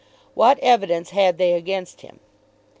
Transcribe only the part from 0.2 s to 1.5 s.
What evidence had